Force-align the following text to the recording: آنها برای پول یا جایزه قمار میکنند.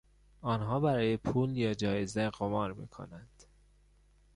آنها 0.41 0.79
برای 0.79 1.17
پول 1.17 1.57
یا 1.57 1.73
جایزه 1.73 2.29
قمار 2.29 2.73
میکنند. 2.73 3.43